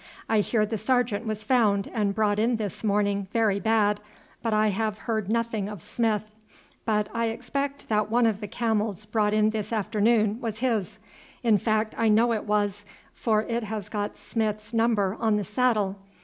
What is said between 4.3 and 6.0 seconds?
but I have heard nothing of